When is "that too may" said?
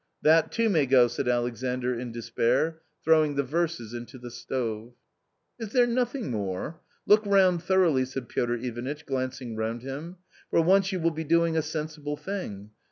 0.23-0.87